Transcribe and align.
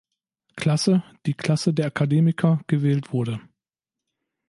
Klasse, 0.55 1.03
die 1.27 1.35
Klasse 1.35 1.75
der 1.75 1.85
Akademiker, 1.85 2.59
gewählt 2.65 3.13
wurde. 3.13 3.39